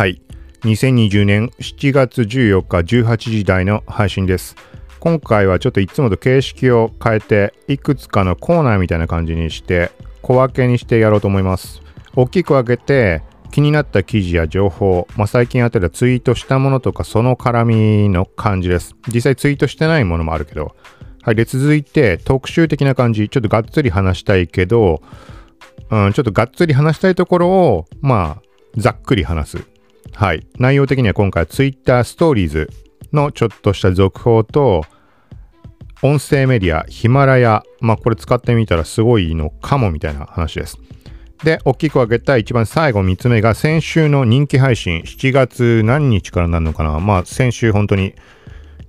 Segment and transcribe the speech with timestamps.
[0.00, 0.22] はい。
[0.62, 4.56] 2020年7月14日18時台の配信です。
[4.98, 9.90] 今回はちょっといつもと形式を変えて、いくつかのコーナーみたいな感じにして、
[10.22, 11.82] 小分けにしてやろうと思います。
[12.16, 18.96] 大きく分けて、気になった記事や情報、まあ、最近あったらツイートしたものとかその絡みの感じです。
[19.12, 20.74] 実際ツイートしてないものもあるけど。
[21.20, 21.34] はい。
[21.34, 23.28] で、続いて特集的な感じ。
[23.28, 25.02] ちょっとがっつり話したいけど、
[25.90, 28.42] うん、ちょっとがっつり話したいところを、まあ、
[28.78, 29.69] ざっくり話す。
[30.14, 30.46] はい。
[30.58, 32.70] 内容的には今回 Twitter ストーリーズ
[33.12, 34.84] のちょっとした続報と、
[36.02, 40.78] 音声メディア、ヒマラヤ、まあこれ使ってみたらすごいのかもみたいな話です。
[41.44, 48.14] で、大きく分けた一番最後3つ目が先週の人気配信、7月何日からなるのかなまあ先週本当に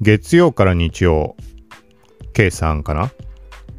[0.01, 1.35] 月曜から日曜
[2.34, 3.12] 計算かな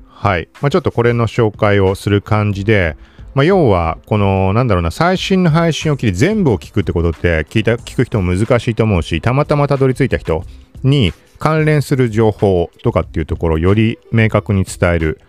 [0.07, 0.49] はい。
[0.61, 2.97] まあちょっとこれの紹介をする感じで、
[3.35, 10.45] まあ、要は、この、なんだろうな、最新の配信を聞いて全部を聞くってことって、聞いた、聞く人も難しいと思うし、たまたまたどり着いた人
[10.83, 15.21] に関連する情報とかっていうところをより明確に伝える、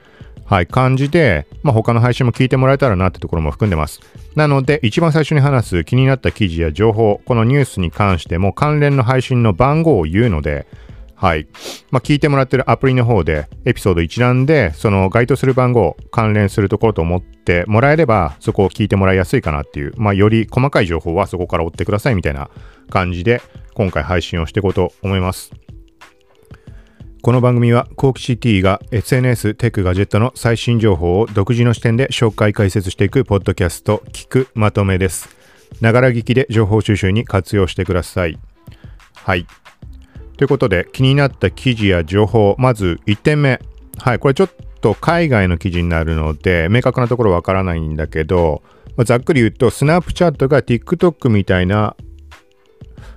[0.45, 4.01] はい、感じで、まあ、他の配信も聞いてもらえたらなってところも含んでます。
[4.35, 10.67] なので、一番最初に話す気になった記事や情報、このニュースに関しても関連の配信の番号を言うので、
[11.23, 11.47] はい。
[11.89, 22.49] まあ、聞いてもらってるアプリの方で、エピソード一覧で、その該当する番号、関連するところと思ってもらえれば、そこを聞いてもらいやすいかなっていう、まあ、より細かい情報はそこから追ってくださいみたいな
[22.89, 23.41] 感じで、
[23.73, 25.53] 今回配信をしていこうと思います。
[27.21, 35.29] この番組は、コーキシティが SNS、テック、ガジェットの最新情報を独自の視点で紹介解説していくポッドキャスト、聞くまとめです。
[35.79, 38.37] ながら聞きで情報収集に活用してください。
[39.15, 39.47] はい。
[40.37, 43.59] ということで、気になった記事や情報、まず1点目。
[43.97, 44.49] はい、これちょっ
[44.81, 48.63] と海外の記事になるので、明確なところわからないんだけど、
[48.97, 51.95] まあざっくり言うと、スナップチャットが TikTok みたいな、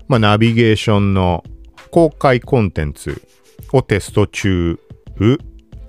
[0.09, 1.43] まあ、ナビゲーションの
[1.91, 3.21] 公開コンテンツ
[3.73, 4.79] をテスト中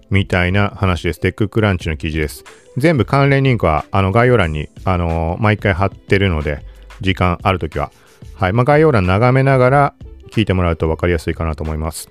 [0.09, 1.19] みたいな話です。
[1.19, 2.43] テッククランチの記事です。
[2.77, 6.65] 全部関連リンクはあの概要欄に、あのー毎回貼ってるので、
[7.01, 7.91] 時間あるときは。
[8.35, 8.53] はい。
[8.53, 9.93] まあ、概要欄眺めながら
[10.27, 12.09] 聞いてもらうと分かりやすいかなと思います。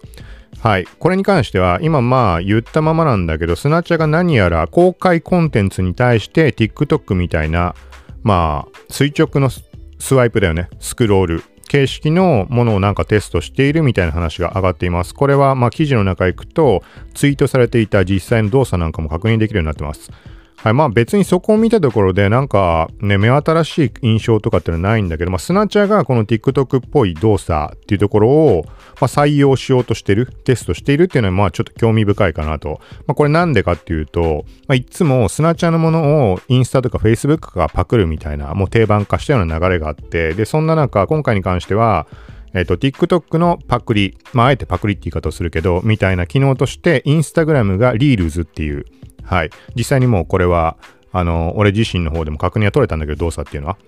[0.61, 0.87] はい。
[0.99, 7.75] これに関しては、今まあ言ったままなんだけど、スナチャが何やら公開コンテンツに対して TikTok みたいな、
[8.23, 10.69] まあ、垂直のスワイプだよね。
[10.81, 11.45] スクロール。
[11.69, 15.15] 形式のものをなんかテストしているみたいな話が上がっています。
[15.15, 16.83] これはまあ記事の中行くと
[17.15, 20.11] ツイートされていた実際の動作なんかも確認できるようになってます。
[20.57, 28.73] はい、まあ別にそこを見たところでなんかね、目新しい印象とかってのはないんだけど、まあスナチャがこの TikTok っぽい動作っていうところを、ま
[29.03, 32.81] あ、採用しようとしてる、テストしているっていうのはまあちょっと興味深いかなと。
[33.07, 42.07] まあこれなんでかっていうと、まあいつもスナチャのものをインスタとか Facebook がパクるみたいなもう定番化したような流れがあって、で、そんな中今回に関しては、
[42.55, 48.87] えっ、と、TikTok のパクリ、まあ、あえてパクリって言い方をするけど、みたいな機能として、Instagram が Reels っていう、
[49.27, 49.51] はい。
[49.75, 50.77] 実際にもうこれは、
[51.13, 53.79] あの、俺自身の方でも確認は取れたんだけど、動作っていうのは。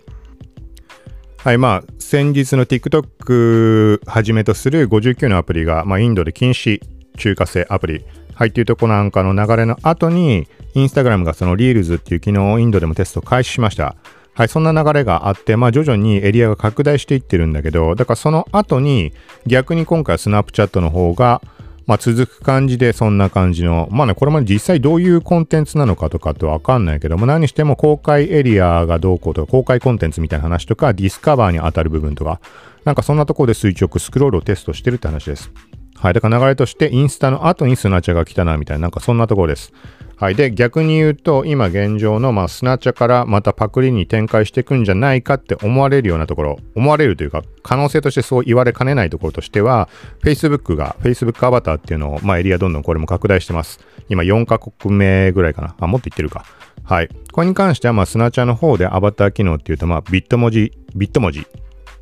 [1.38, 6.82] はい、まあ、先日の TikTok はじめとする59のアプリが、まあ、インドで禁止
[7.16, 8.04] 中華製アプリ、
[8.34, 13.96] はい、っていうとこなんかの流れの後に、Instagram がその Reels っていう機能をインドでもテスト開始しました。
[14.34, 19.12] はい、そんな流れがあって、まあ徐々にエリアが拡大していってるんだけど、だからその後に
[19.46, 21.42] 逆に今回スナップチャットの方が、
[21.88, 32.42] まあ続く感じでそんな感じの、まあね、これまで実際どういうコンテンツなのかとかってわかんないけども、何しても公開エリアがどうこうとか、公開コンテンツみたいな話とか、ディスカバーに当たる部分とか、
[32.84, 35.50] なんかそんなところで垂直スクロールをテストしてるって話です。
[35.94, 36.12] はい。
[36.12, 39.72] だから流れとしてインスタの後にスナチャが来たな、みたいな、なんかそんなところです。
[40.18, 40.34] はい。
[40.34, 49.88] で、逆に言うと、今現状の、まあ、スナチャからまたパクリに展開していくんじゃないかって思われるようなところ、思われるというか、可能性としてそう言われかねないところとしては、
[50.24, 53.78] Facebook が、Facebook アバターっていうのを、まあ、エリアどんどんこれも拡大してます。
[54.08, 55.76] 今4カ国目ぐらいかな。
[55.78, 56.44] あ、もっと言ってるか。
[56.82, 57.08] はい。
[57.30, 61.46] これに関しては、まあ、スナチャの方でアバター機能っていうと、まあ、ビット文字、ビット文字。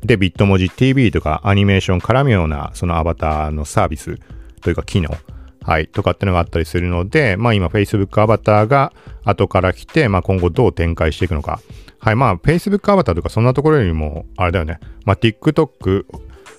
[0.01, 4.17] で、ビット文字 TV とかアニメーション絡むような、そのアバターのサービス
[4.61, 5.15] というか機能。
[5.67, 5.87] はい。
[5.89, 8.93] とかってのがあったりするので、まあ今 Facebook アバターが
[9.25, 11.59] 後から来て、まあ今後どう展開していくのか。
[11.99, 12.15] はい。
[12.15, 14.79] まあ Facebook アバターとかそんなところよりも、あれだよね。
[15.03, 16.05] まあ TikTok、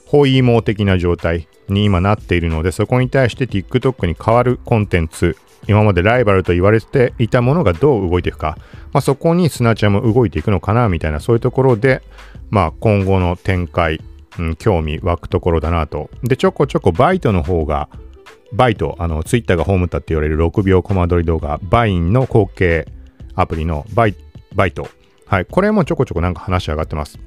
[0.05, 8.59] ホイーモ的な状態に今なっているので、そこに対して TikTok に変わるコンテンツ、今までライバルと言われていたものがどう動いていくか。
[8.93, 12.03] まあそこにスナチャも動いていくのかな、みたいな、そういうところで、
[12.51, 14.03] まあ今後の展開、
[14.39, 16.11] うん、興味湧くところだなと。
[16.25, 17.89] で、ちょこちょこバイトの方が、
[18.53, 22.87] バイト、あの、ツイッターが葬ったって言われる6秒コマ撮り動画、バインの後継
[23.35, 24.15] アプリのバイ
[24.55, 24.89] バイト。
[25.27, 25.47] はい。
[25.47, 27.19] これもちょこちょこなんか話し上がってます。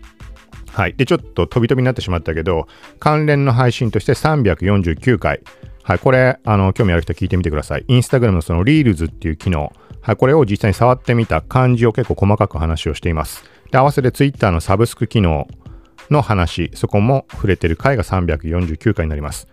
[0.71, 0.93] はい。
[0.93, 2.67] で、ちょっと飛び飛びになってしまったけど、
[2.99, 5.41] 関連の配信として349回。
[5.83, 5.99] はい。
[5.99, 7.85] これ、あの、興味ある人聞いてみてください。
[7.87, 9.71] インスタグラムのそのリールズっていう機能。
[10.01, 10.15] はい。
[10.15, 13.43] これを実際に触ってみた感じを結構細かく話をしています。
[13.71, 15.47] で、合わせて Twitter のサブスク機能
[16.09, 19.47] の話、そこも触れてる回が349回になります。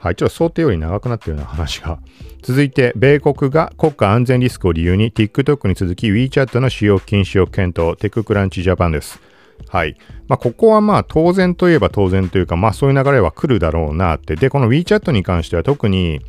[0.00, 0.16] はい。
[0.16, 1.98] ちょっと想定より長くなってるような話が。
[2.42, 7.98] 続いて、米国が国家安全リスクを理由に TikTok に続き WeChat の使用禁止を検討。
[7.98, 9.20] TechCrunch Japan です。
[9.68, 9.96] はい。
[10.28, 14.36] まあ、ここはまあ当然といえば当然というか、まあそういう流れは来るだろうなって。
[14.36, 16.20] で、この WeChat に関しては特に、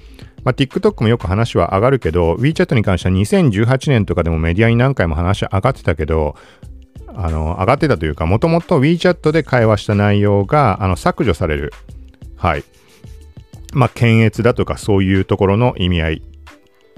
[0.44, 6.36] まあ、TikTok もよく話は上がるけど、WeChat に関しては2018年とかでもメディアに何回も話上がってたけど、
[7.14, 11.74] あの、上がってたというか、もともと WeChat で会話した内容が、あの、削除される。
[12.36, 12.64] はい。
[13.74, 16.22] まあ、検閲だとかそういうところの意味合い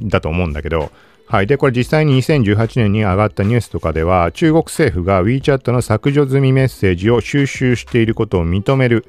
[0.02, 0.92] だと思うんだけど、
[1.26, 1.48] はい。
[1.48, 9.06] で、これ実際に2018年に上がったニュースとかでは、中国政府が WeChat の削除済みメッセージを収集していることを認める、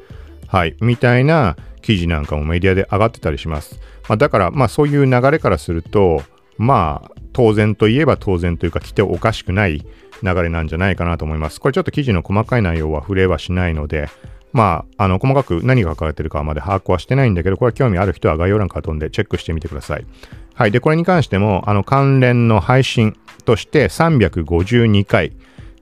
[0.47, 0.77] はい。
[0.81, 3.81] みたいな記事なんかもメディアで上がってたりします。
[4.09, 6.23] まあ、だから、まあそういう流れからすると、
[6.59, 9.85] まあ当然といえば当然というか来ておかしくない
[10.23, 11.61] 流れなんじゃないかなと思います。
[11.61, 14.09] これちょっと記事の細かい内容は触れはしないので、
[14.53, 20.07] まあ、あの、細かく何が書かれてるかまで把握はしてないんだけど、これ興味ある人は概要欄から飛んでチェックしてみてください。
[20.55, 20.71] はい。
[20.71, 25.33] で、これに関しても、あの、関連の配信として352回。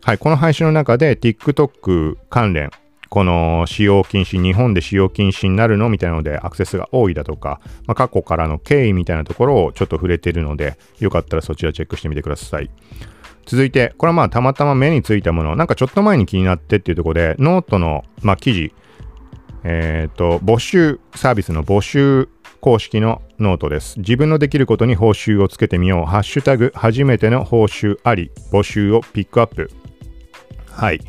[0.02, 0.18] はい。
[0.18, 2.70] この配信の中で TikTok 関連、
[3.10, 12.70] この使用禁止、日本で使用禁止になるのみたいなのでアクセスが多いだとか、まあ、過去からの経緯みたいなところをちょっと触れてるので、よかったらそちらチェックしてみてください。
[13.50, 18.72] 続いて、これはまあたまたま目についたもの、なんかちょっと前に気になってっていうところで、ノートの、まあ、記事、
[19.64, 22.28] えっ、ー、と、募集、サービスの募集
[22.60, 23.98] 公式のノートです。
[23.98, 26.06] 自分のできることに報酬をつけてみよう。
[26.06, 29.68] ハッシュタグ、初めての報酬あり、募集をピックアップ。
[30.70, 31.00] はい。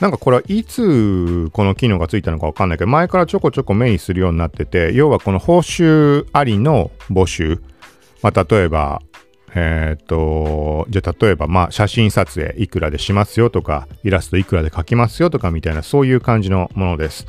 [0.00, 7.62] なんかこれはいつこの機能がついたのかわかんないけど、前からちょこちょこ目にするようになってて、要はこの報酬ありの募集。
[8.22, 9.00] まあ、例えば、
[9.54, 17.26] えっ、と、じゃあ例えば、まあ、写真撮影いくらでしますよとか、イラストいくらで描きますよとかみたいな、そういう感じのものです。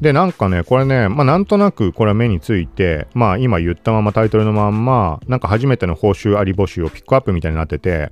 [0.00, 8.10] で、なんかね、これね、まあ、なんとなくこれは目について、まあ、今言ったままタイトルのまんま、なんか初めての報酬あり募集をピックアップみたいになってて、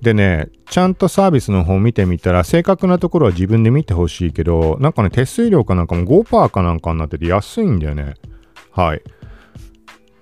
[0.00, 8.14] でね、ちゃんとサービスの方見てみたら、正確なところは自分で見てほしいけど、なんかね、手数料かなんかも5%かなんかになってて安いんだよね。
[8.70, 9.02] はい。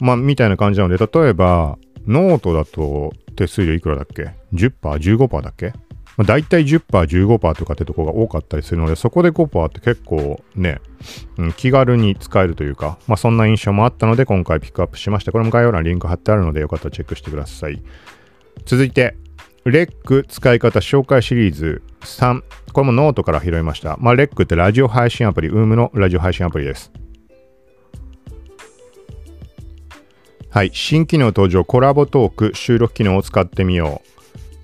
[0.01, 5.73] まあ、みたいな感じなので、例えば、ノートだと手数料いくらだっけ ?10%、15%だっけ？
[6.17, 10.81] まあ、大体10%、15%とかってとこが多かったりするので、そこで5%って結構ね、
[11.38, 15.32] うん、気軽に使えるというか、まあそんな印象もあったので今回ピックアップしました。
[15.32, 17.82] これも概要欄にリンク貼ってあるのでよかったらチェックしてください。
[18.67, 19.17] 続いて、
[19.65, 22.43] REC 使い方紹介シリーズ3。
[22.73, 23.96] これもノートから拾いました。
[23.99, 26.93] まあ、 REC ってラジオ配信アプリ、UM のラジオ配信アプリです。
[30.50, 30.70] はい。
[30.75, 34.02] 新機能登場、コラボトーク、収録機能を使ってみよ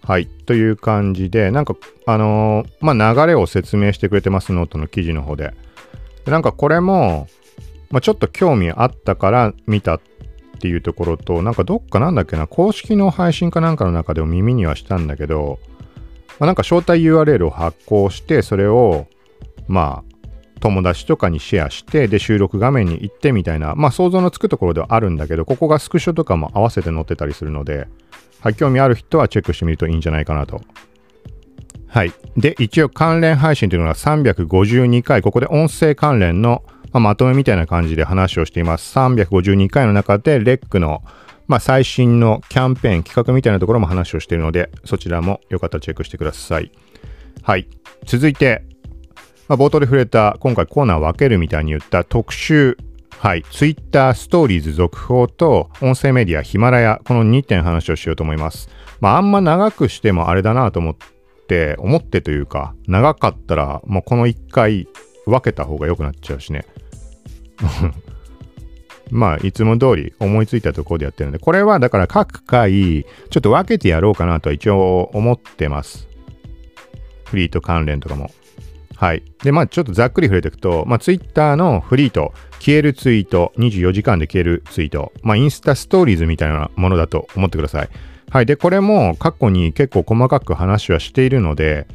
[0.04, 0.06] う。
[0.06, 0.26] はい。
[0.26, 5.54] という感じで、なんか、あのー、まあ、流れを説明してくれてます、ノートの記事の方で。
[6.24, 7.28] でなんかこれも、
[7.90, 10.00] まあ、ちょっと興味あったから見たっ
[10.58, 15.60] ていうところと、なんかどっかなんだっけな、公式の配信かなんかの中でも耳にはしたんだけど、
[16.40, 19.06] まあ、なんか招待 URL を発行して、それを、
[19.68, 20.15] まあ、
[20.66, 27.86] 友達とかにシェアして、で、収録画面に行ってみたいな、まあ想像のつくところではあるんだけど、ここがスクショとかも合わせて載ってたりするので、
[28.40, 30.60] はい、興味ある人はチェックしてみるといいんじゃないかなと。
[31.86, 32.12] はい。
[32.36, 38.98] で、一応関連配信というのが352回、ここで音声関連の、まあ、まとめみたいな感じで話をしています。
[38.98, 41.02] 352回の中で、レックの、
[41.46, 46.72] まあ、最新のキャンペーン、企画みたいなところも話をしているので、そちらもよかったらチェックしてください。
[47.42, 47.68] はい。
[48.04, 48.64] 続いて、
[49.48, 52.76] まあ、冒頭で触れた、今回コーナー分けるみたいに言った特集、
[53.18, 58.68] はい、Twitter ストーリーズ続報と音声メディアヒマラヤ、この2点話をしようと思います。
[59.00, 60.96] まあ、あんま長くしてもあれだなと思っ
[61.48, 64.88] て、思ってというか、長かったら、もうこの1回
[65.26, 66.66] 分けた方が良くなっちゃうしね。
[69.10, 76.08] まあ、いつも通り思いついたところでやってるんで、これはだから各回、ちょっと分けてやろうかなとは一応思ってます。
[77.24, 78.30] フリート関連とかも。
[78.96, 79.22] はい。
[79.42, 87.88] で、まあちょっとざっくり触れていくと、まあ Twitter のフリート、消えるツイート、24時間で消えるツイート、まあインスタストーリーズみたいなものだと思ってください。
[88.30, 88.46] はい。
[88.46, 91.86] で、これも過去に結構細かく話はしているので、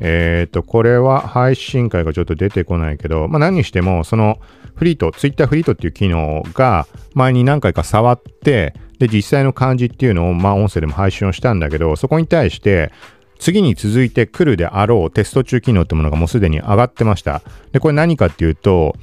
[0.00, 4.38] えっ、ー、と、これは配信会がちょっと出てこないけど、まあ何にしても、その
[4.76, 12.92] フリート、Twitter フリートっていう機能が前に何回か触って、で、実際の感じっていうのを、まあ音声でも配信をしたんだけど、そこに対して、
[13.38, 17.42] 次に続いてくるであろうテスト中機能ってものがもうすでに上がってました。
[17.72, 18.96] で、これ何かっていうと、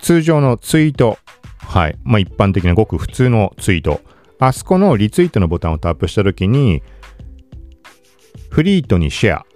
[0.00, 1.18] 通常のツイート、
[1.58, 1.98] はい。
[2.04, 4.00] まあ一般的なごく普通のツイート。
[4.38, 6.82] あそこのリツイートのボタンをタップしたときに、
[8.50, 9.46] フリートにシェア、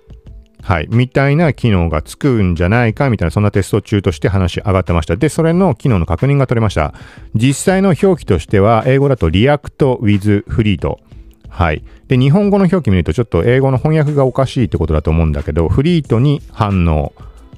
[0.62, 5.16] はい、みたいな機能がつくんじゃないかみたいな、そんなテスト中として話上がってました。
[5.16, 6.94] で、それの機能の確認が取れました。
[7.34, 11.00] 実際の表記としては、英語だと React with フリート。
[11.48, 11.82] はい。
[12.08, 17.12] で、日本語の表記見るとちょっと英語の翻訳がおかしいってことだと思うんだけど、フリートに反応。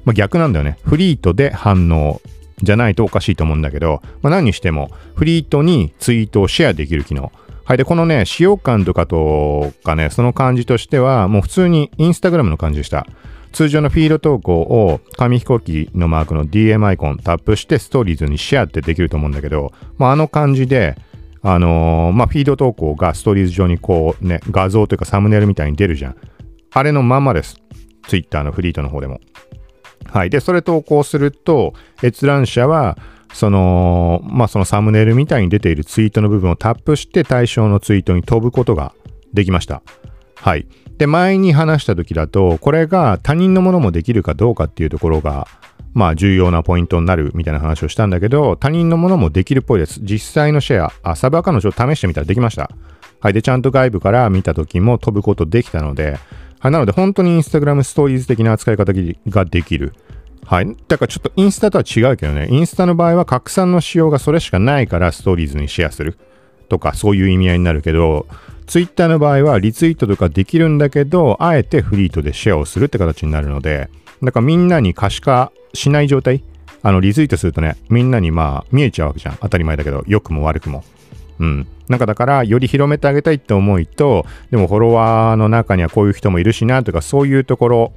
[0.04, 0.78] まあ、逆なんだよね。
[0.82, 2.20] フリートで反応
[2.62, 7.32] じゃないとおかしいと思うんだけど、まあ、何にしても、フリートにツイートをシェアできる機能。
[7.64, 7.76] はい。
[7.76, 13.06] で、このね、使用感とかとかね、その感じとしては、もう普通にインスタグラムの感じでした。
[13.52, 20.96] 通常のフィード投稿を紙飛行機のマークの DM アイコンタップしてストーリーズにシェアってできると思うんだけど、まあ、あの感じで、
[21.42, 26.16] あのー、まあ、フィード投稿がストーリーズ上にこうね、画像というかサムネイルみたいに出るじゃん。
[26.72, 27.56] あれのまんまです。
[28.08, 29.20] Twitter のフリートの方でも。
[30.04, 30.30] はい。
[30.30, 32.98] で、それ投稿すると、閲覧者は、
[33.32, 38.92] その、まあ、そのサムネイルみたいに出ているツイートの部分をタップして対象のツイートに飛ぶことが
[39.32, 39.82] できました。
[40.34, 40.66] はい。
[40.98, 45.46] で、前に話した時だと、これが他人のものもできるかどうかっていうところが、
[45.92, 50.00] まあ重要なポイントになるみたいな話をしたんだけど、他人のものもできるっぽいです。
[50.02, 52.70] 実際のシェア、あサブアカウントを試してみたらできました。
[53.20, 53.32] はい。
[53.32, 56.18] で、ちゃんと外部から見た時も飛ぶことできたので、
[56.58, 56.72] はい。
[56.72, 58.92] なので本当にインスタグラムストーリーズ的な扱い方
[59.28, 59.94] ができる。
[60.44, 60.76] はい。
[60.88, 66.16] だからちょっとインスタとは違うけどね、インスタの場合は拡散の仕様がそれしかないからストーリーズにシェアする
[66.68, 68.26] とかそういう意味合いになるけど、
[68.66, 73.90] ツイッターの場合はリツイートとかできるんだけど、あえてフリートでシェアをするって形になるので、
[74.22, 76.42] だからみんなに可視化しない状態、
[76.82, 79.38] あのリツイートするとね、みんなにまあ見えちゃうわけじゃん。
[79.40, 80.84] 当たり前だけど、良くも悪くも。
[81.38, 81.66] うん。
[81.88, 87.92] なんかだから、より広めてあげたいって思いと、でもフォロワーの中にはこういう人もいるしなとか、そういうところ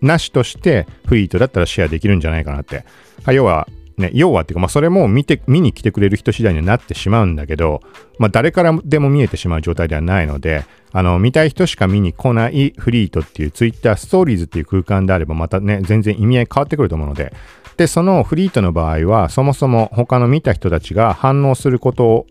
[0.00, 2.84] なしとしてフィートだったらシェアできるんじゃないかなって。
[3.32, 7.80] 要は、ね、要はっていうか、まあ、それも見て、見に来てくれる人次第にはなってしまうんだけど、
[8.18, 17.32] まあ、誰からでも見えてしまう状態ではないので、あの、見たい人しか見に来ないフリートっていう Twitter ストーリーズっていう空間であれば、またね、全然意味合い変わってくると思うので、
[17.76, 22.26] で、そのフリートの場合は、そもそも他の見た人たちが反応すること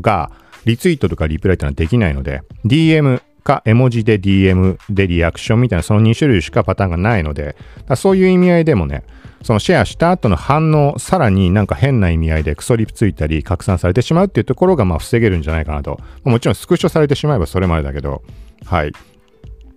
[0.00, 0.30] が、
[0.64, 7.54] リツイートとかリプライってのはできないので、DM か絵文字で DM でリアクションみたいなその2種類しかパターンがないので、
[7.96, 9.04] そういう意味合いでもね、
[9.44, 16.00] そのシェアした後の反応、さらになんか変な意味合いでクソリプついたり拡散されてしまうっていうところがまあ防げるんじゃないかなと。
[16.24, 18.22] もちろんスクショされてしまえばそれまでだけど、
[18.64, 18.92] はい。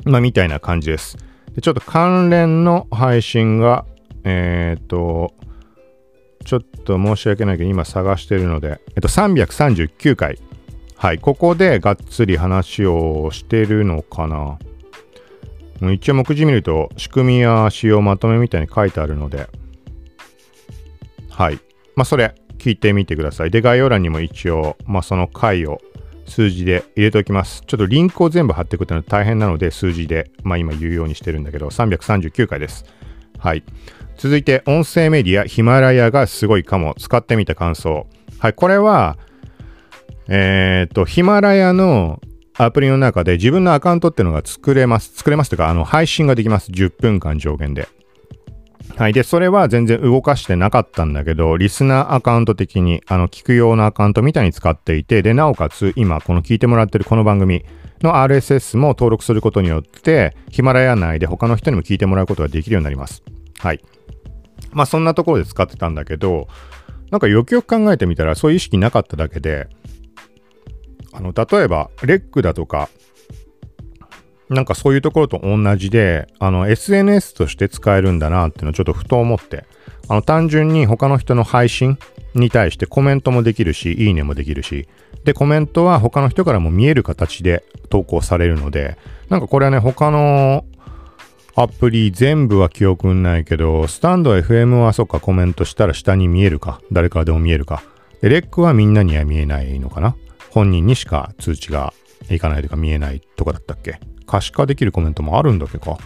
[0.05, 1.17] まあみたいな感じです。
[1.53, 3.86] でちょっと関連の配信が、
[4.24, 5.33] えっ、ー、と、
[6.45, 10.39] ちょっと申し訳ないけど今探してるので、えっと339回。
[10.98, 14.58] はい、ここでがっつり話をしてるのかな。
[15.92, 19.48] 一応目次見ると仕組みや仕様まとめみたいに書いてあるので、
[21.30, 21.60] はい。
[21.96, 23.51] まあ、それ聞いてみてください。
[23.51, 25.80] で、概要欄にも一応、まあ、その回を
[26.25, 27.62] 数字で入れておきます。
[27.68, 32.86] ちょっとリンクを全部貼っていくっていうのは大変なので、数字で、まあ、今言うようにしてるんだけど、339回です。
[33.38, 33.63] はい。
[34.18, 36.96] 続いて、音声メディア、ヒマラヤがすごいかも。
[36.98, 38.08] 使ってみた感想。
[38.39, 38.54] はい。
[38.54, 39.20] これは、
[40.29, 42.19] えっ、と、ヒマラヤの
[42.57, 45.13] アプリの中で自分のアカウントっていうのが作れます。
[45.15, 46.72] 作れますというか、あの、配信ができます。
[46.72, 47.88] 10分間上限で。
[48.96, 49.13] はい。
[49.13, 57.63] で、それは全然動かしてなかったんだけど、リスナーアカウント的に、あの、聞く用のアカウントみたいに使っていて、で、なおかつ、今、この聞いてもらってるこの番組
[58.01, 63.22] の RSS も登録することによって、ヒマラヤ内で他の人にも聞いてもらうことができるようになります。
[63.60, 63.81] はい。
[64.72, 66.48] まあ、そんなところで使ってたんだけど、
[67.12, 69.67] なんかよくよく考えてみたら、そういう意識なかっただけで、
[71.17, 72.89] あの、例えば、レックだとか、
[74.50, 79.65] なんかそういうところと同じで、あの、SNS として使えるんだなっていうのをちょっとふと思って、
[80.07, 81.97] あの、単純に他の人の配信
[82.36, 84.88] に対してコメントもできるし、いいねもできるし、
[85.25, 88.97] で、コメントは他の人からも見える形で投稿されるので、
[89.29, 90.65] なんかこれはね、他の
[91.55, 97.81] アプリ全部は記憶ないけど、スタンド FM はそっかコメントしたら下に見えるか、誰からでも見えるか。
[98.21, 100.15] で、レックはみんなには見えないのかな。
[100.57, 101.93] 本人にしか通知が
[102.31, 103.99] いかないとか見えないとかだったっけ？
[104.25, 105.97] 可視化できるコメントもあるんだっけか？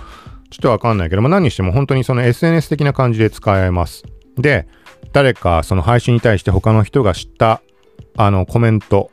[0.50, 4.04] ちょっとわかんないけど、まあ、何にしても本当にその SNS 的な感じで使えます。
[4.36, 4.68] で、
[5.14, 7.62] 誰かその配信に対して他の人が知った
[8.18, 9.10] あのコメント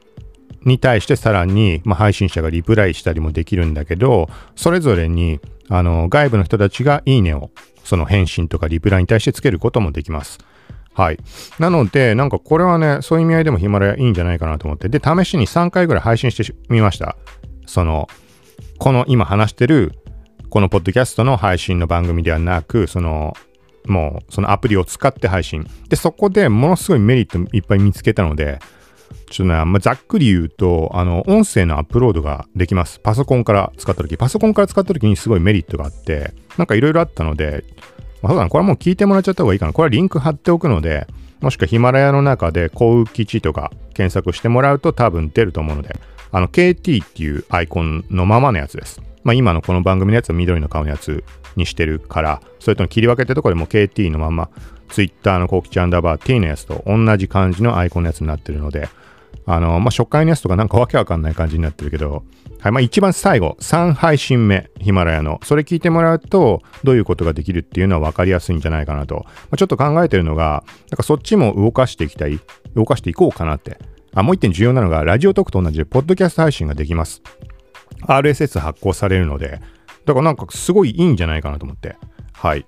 [0.64, 7.50] に対してさらに、まあ、配信者がリプライしたりもできるんだけど、それぞれにあの外部の人たちがいいねを
[7.84, 10.40] その返信とかリプライに対してつけることもできます。
[10.98, 11.18] はい。
[11.60, 17.16] なので、なんかこれはね、そういう意味合いでもヒマラヤいいんじゃないかなと思って、で、試しに3回ぐらい配信してみました。
[17.66, 18.08] その、
[18.78, 19.92] この今話してる、
[20.50, 23.34] このポッドキャストの配信の番組ではなく、その、
[23.86, 25.68] もうそのアプリを使って配信。
[25.88, 28.58] で、そこでものすごいメリットいっぱい見つけたので、
[29.30, 32.98] ちょっとね、まあ、ざっくり言うと、あの、音声のアップロードができます。
[32.98, 34.16] パソコンから使った時。
[34.16, 37.62] パソコンから使った時にすごいメリットがあって、なんかいろいろあったので、
[38.22, 39.72] まあ、そうだな、これはもう聞いてもらっちゃった方がいいかな。
[39.72, 41.06] これはリンク貼っておくので、
[41.40, 45.96] もしくはヒマラヤの中で幸運基地とか検索してもらうと多分出ると思うので、
[46.32, 49.00] あの KT っていうアイコンのままのやつです。
[49.22, 51.24] まあ今のこの番組のやつは緑の顔のやつ
[51.56, 54.48] にしてるから、それとの切り分けてところでも KT のまま、
[54.88, 58.88] Twitter のコキチアンダーバー T のやつと同じ感じのアイコンのやつになってるので、
[59.46, 62.24] あの、まあ、初回のやつとかなんかわけわかんない感じになってるけど、
[62.60, 65.38] はい、まあ、一番最後、3配信目、ヒマラヤの。
[65.44, 69.24] それ聞いてもらうと、どういうことができるっていうのは分かりやすいんじゃないかなと。
[69.24, 72.40] まあ、ちょっと考えてるのが、なんかそっちも動かしていきたい。
[72.74, 73.78] 動かしていこうかなって。
[74.12, 77.22] あ、もう一点重要なのが、ラジオトークと同じで、ポッドキャスト配信ができます。
[78.06, 79.60] RSS 発行されるので、
[80.04, 81.96] だからなんかすごいいいんじゃないかなと思って。
[82.32, 82.64] はい。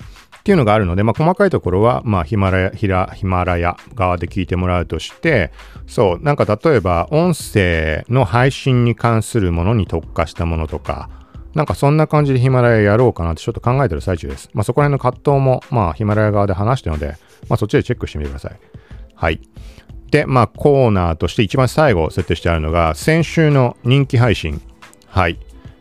[0.51, 5.53] っていうのがあるので、まあ、細かいところは、まあ、ヒマラヤ、ヒラ、ヒマラヤ側で聞いてもらうとして、
[5.87, 11.09] そう、なんか例えば、音声の配信に関するものに特化したものとか、
[11.55, 14.51] なんかそんな感じでヒマラヤやろうかなってちょっと考えてる最中です。
[14.53, 17.17] まあ、そこら辺の葛藤も、まあ、ヒマラヤ側で話してので、
[17.49, 18.59] まあ、そっちでチェックしてみてください。
[19.15, 19.41] はい。
[20.11, 24.61] で、まあ、コーナーとして一番最後設定してあるのが、先週の人気配信。
[25.07, 25.39] はい。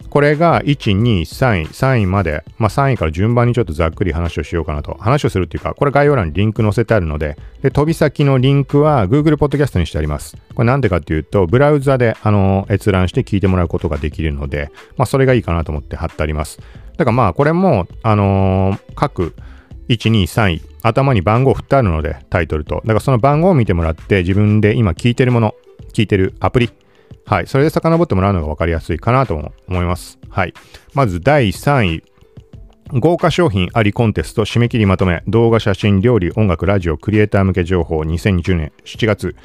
[0.10, 4.96] これが1、2、3位、3位まで、まあ3位から順番にちょっとざっくり話をしようかなと。
[5.00, 10.38] 話をするっていうか、これ概要欄にリンク載せてあるので、で、飛び先のリンクは Google Podcast にしてあります。
[10.56, 16.60] これなんでかっていうと、ブラウザで、あの、閲覧して聞いてもらうことができるので、まあそれがいいかなと思って貼ってあります。
[16.98, 19.36] だからまあこれも、あのー、各
[19.90, 22.76] 1、2、3位、頭に番号振ってあるので、タイトルと。
[22.78, 25.56] だからその番号を見てもらって、自分で今聞いてるもの、
[25.94, 26.72] 聞いてるアプリ、
[27.26, 27.48] はい。
[27.48, 29.36] それで遡ってもらうのが分かりやすいかなと
[29.68, 30.20] 思います。
[30.30, 30.54] はい。
[30.94, 32.04] まず第3位。
[32.92, 39.36] 豪華商品ありコンテスト締め切りまとめ動画写真料理音楽ラジオクリエイター向け情報2020年7月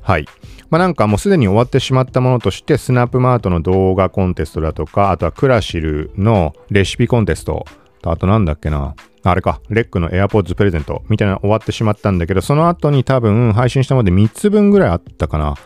[0.00, 0.26] はい
[0.70, 7.64] まあなんかもうすでに終わってしまったものとしてスナップマートの動画コンテストだとかあとはクラシルのレシピコンテスト
[8.02, 15.56] あとなんだっけなあれか、レックの AirPods プレゼントみたいなの終わってしまったんだけど、その後に多分配信したもので3つ分ぐらいあったかな。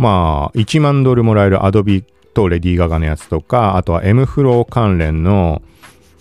[0.00, 5.60] まあ、1万ドルもらえる Adobe とレディー・ガガのやつとか、あとは M フロー関連の、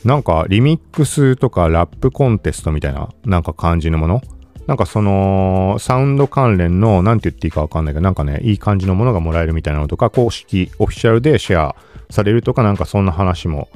[0.03, 4.21] なんかリミックスとかラップコンテストみたいな、なんか感じのもの。
[4.67, 11.75] なんかその、サウンド関連の、なんて言っていいかわかんないけど、なんかね、いい感じのものがもらえるみたいなのとか、公式、オフィシャルでシェア
[12.09, 13.69] されるとか、なんかそんな話も、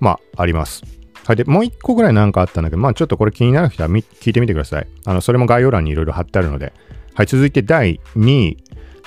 [0.00, 0.82] まあ、あります。
[1.24, 1.36] はい。
[1.36, 4.86] で、もう一個ぐらいなんかあったんだけど、まあちょっとこれ気になる人は聞いてみてください。
[5.06, 6.74] あの、それも概要欄にいろいろ貼ってあるので。
[7.14, 7.26] はい。
[7.26, 8.65] 続いて第2位。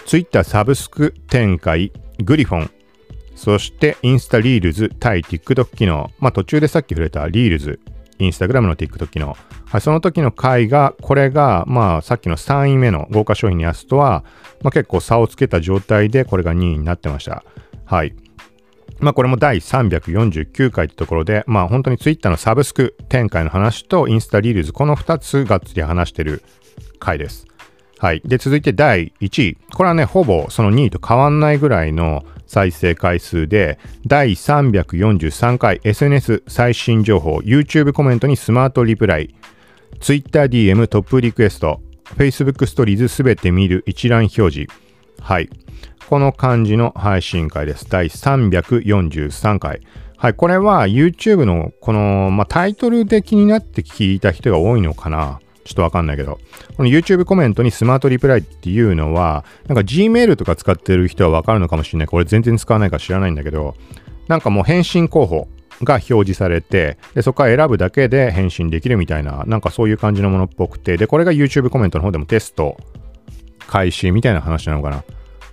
[0.09, 1.91] Twitter サブスク展開、
[2.23, 2.71] グリフォン、
[3.35, 7.79] そしてインスタリールズ対 TikTok 機能、まあ途中でさっき触れたリールズ、
[8.17, 14.23] インスタグラムの TikTok 機能、はい、その時の回が、これが、まあさっきの3位目の豪華商品のやつとは、
[14.63, 17.43] まあ結構差をつけた状態でこれが2位になってました。
[17.85, 18.15] はい。
[18.99, 26.41] まあこれも第349回ってところで、まあ本当に Twitter のサブスク展開の話とインスタリールズ、この2つがっつり話してる
[26.97, 27.48] 回です。
[27.99, 28.21] はい。
[28.23, 29.57] で、続いて第1位。
[29.75, 39.35] これはね、ほぼその2位と変わんないぐらいの再生回数で、第343回 SNS 最新情報、YouTube コメントにスマートリプライ、
[39.99, 41.81] TwitterDM トップリクエスト、
[42.15, 44.73] Facebook ストーリーズすべて見る一覧表示。
[45.19, 45.49] はい。
[46.07, 47.85] この感じの配信会です。
[47.89, 49.81] 第343回。
[50.15, 50.33] はい。
[50.33, 55.39] これは YouTube のこの、まあ、タイトルで気になって聞いた人が多いのかな。
[55.63, 56.39] ちょっとわかんないけど、
[56.77, 62.07] この YouTube コメントにスマートリプライっていうのは、なんか Gmail とか使ってる人はわかるのかもしれない。
[62.07, 63.75] これ全然使わないか知らないんだけど、
[64.27, 65.47] なんかもう返信候補
[65.83, 72.77] が表示されて、で、そこから選ぶだけで返信できるみたいな、なんかそういう感じのものっぽくて、で、これが YouTube コメントの方でもテスト
[73.67, 75.03] 開始みたいな話なのかな。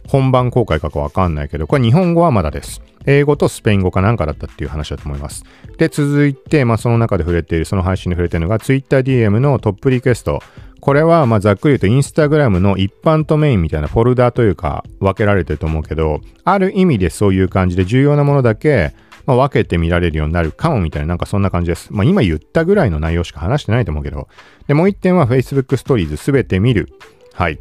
[0.09, 2.83] 本番公開かかわかんないけど、これ日本語はまだです。
[3.07, 5.45] 英語とスペイン語かなんかだったっていう話だと思います。
[5.79, 10.42] で、続いて、まあ、その中で触れている、その配信で触れているのが TwitterDM のトップリクエスト。
[10.81, 18.92] これは、まあざっくり言うと、Instagram の一般とメインみたいなフォルダというか、分けられてると思うけど、ある意味でそういう感じで重要なものだけ、
[19.25, 21.92] まあ、分けて見られるようになるかもみたいな、なんかそんな感じです。
[21.92, 24.29] まあ、今言ったぐらいの内容しか話してないと思うけど。
[24.69, 26.88] で、もう一点は Facebook ストーリーズすべて見る。
[27.33, 27.59] はい。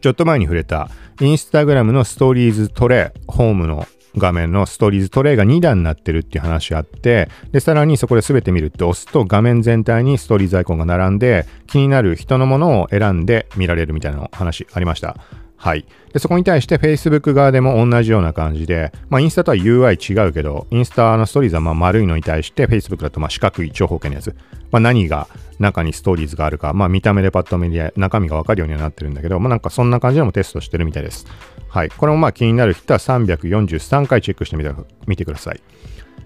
[0.00, 15.16] ちょっと前に触れた、インスタグラムのストーリーズトレイ、ホームの画面のストーリーズトレイが2段になってるっていう話あって、で、さらにそこで全て見るって押すと画面全体にストーリーズアイコンが並んで、気になる人のものを選んで見られるみたいな話ありました。
[15.60, 15.84] はい。
[16.14, 24.34] で、そこに対して Facebook 側でも同じような感じで、まあ、インスタとは UI 違うけど、インスタのストーリーズはま丸いのに対して Facebook だとまあ四角い長方形のやつ。
[24.70, 31.26] まあ、何が中にストーリーズがあるか、まあ、見た目でパッと見で中身がわかるようにはなってるんだけど、まあ、なんかそんな感じでもテストしてるみたいです。
[31.68, 31.90] はい。
[31.90, 34.72] これもまあ気になる人は343回チェックしてみて
[35.06, 35.60] みてください。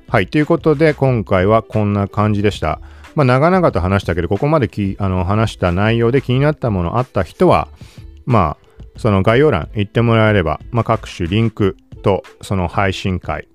[0.07, 0.29] はい。
[0.29, 2.81] ということで、今回はこんな感じでした。
[3.17, 7.67] まあ、長々と話したけど、ここまできあの話した内容で気になったものあった人は、
[8.27, 8.65] まあ、
[8.97, 13.49] その概要欄行ってもらえれば、まあ、各種リンクとその配信会、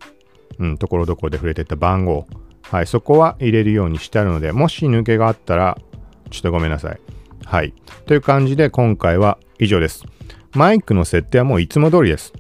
[0.59, 2.27] うん、ところどころで触れてた番号、
[2.63, 5.77] はい、そこは入れるようにしてあるので、もし抜けがあったら、
[6.29, 6.99] ちょっとごめんなさい。
[7.45, 7.73] はい。
[8.05, 10.03] という感じで今回は以上です。
[10.53, 12.33] マイクの設定はもういつも通りです。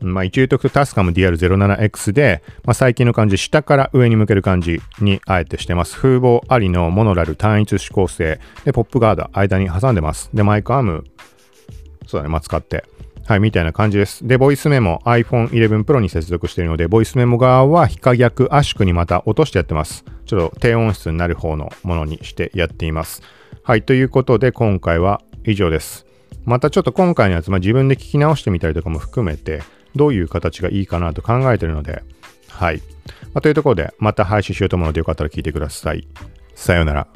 [0.00, 5.96] まあ、一応言うとタスカム DR07X で、まあ、最近の感じ、下から上に向ける感じにあえてしてます。
[5.96, 8.38] 風貌ありのモノラル単一指向性。
[8.64, 10.30] で、ポップガード間に挟んでます。
[10.32, 11.04] で、マイクアーム
[12.08, 12.84] そうだね、まあ、使って。
[13.26, 14.26] はい、みたいな感じです。
[14.26, 20.06] で、ボイスメモ iPhone 11 Pro に接続しているので、ボイスメモ側は非可逆圧縮にまた落としてやってます。
[20.24, 23.20] ちょっと低音質になる方のものにしてやっています。
[23.62, 26.06] はい、ということで今回は以上です。
[26.46, 29.62] またちょっと今回のやつ、まあ、自分で聞き直してみたりとかも含めて、
[29.94, 32.02] どういう形がいいかなと考えてるので、
[32.48, 32.78] はい。
[33.34, 36.08] まあ、というところで、また配信しようと思うのでよかったら聞いてください。
[36.54, 37.08] さようなら。